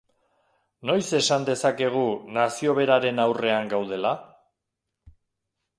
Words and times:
Noiz 0.89 1.09
esan 1.17 1.45
dezakegu 1.49 2.07
nazio 2.39 2.75
beraren 2.81 3.25
aurrean 3.27 3.71
gaudela? 3.77 4.17